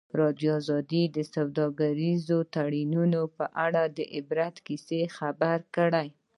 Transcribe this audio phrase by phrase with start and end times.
[0.03, 2.21] ازادي راډیو د سوداګریز
[2.53, 6.07] تړونونه په اړه د عبرت کیسې خبر کړي.